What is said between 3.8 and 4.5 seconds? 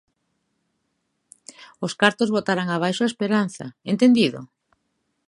entendido?